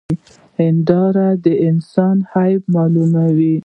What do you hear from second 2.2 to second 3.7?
عيب معلوموي.